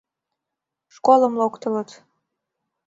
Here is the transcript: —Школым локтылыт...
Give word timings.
—Школым 0.95 1.33
локтылыт... 1.39 1.89